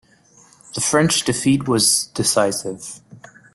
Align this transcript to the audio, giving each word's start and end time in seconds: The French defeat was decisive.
The 0.73 0.81
French 0.81 1.25
defeat 1.25 1.67
was 1.67 2.05
decisive. 2.07 3.01